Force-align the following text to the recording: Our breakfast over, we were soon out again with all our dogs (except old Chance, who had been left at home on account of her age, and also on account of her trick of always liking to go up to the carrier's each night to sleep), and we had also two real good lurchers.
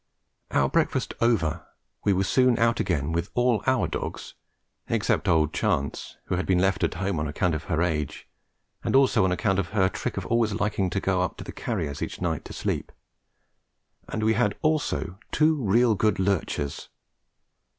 Our 0.49 0.67
breakfast 0.67 1.13
over, 1.21 1.67
we 2.03 2.11
were 2.11 2.23
soon 2.23 2.57
out 2.57 2.79
again 2.79 3.11
with 3.11 3.29
all 3.35 3.61
our 3.67 3.87
dogs 3.87 4.33
(except 4.89 5.27
old 5.27 5.53
Chance, 5.53 6.17
who 6.25 6.37
had 6.37 6.47
been 6.47 6.57
left 6.57 6.83
at 6.83 6.95
home 6.95 7.19
on 7.19 7.27
account 7.27 7.53
of 7.53 7.65
her 7.65 7.83
age, 7.83 8.27
and 8.83 8.95
also 8.95 9.23
on 9.25 9.31
account 9.31 9.59
of 9.59 9.67
her 9.77 9.89
trick 9.89 10.17
of 10.17 10.25
always 10.25 10.55
liking 10.55 10.89
to 10.89 10.99
go 10.99 11.21
up 11.21 11.37
to 11.37 11.43
the 11.43 11.51
carrier's 11.51 12.01
each 12.01 12.19
night 12.19 12.43
to 12.45 12.51
sleep), 12.53 12.91
and 14.09 14.23
we 14.23 14.33
had 14.33 14.57
also 14.63 15.19
two 15.31 15.55
real 15.63 15.93
good 15.93 16.17
lurchers. 16.17 16.89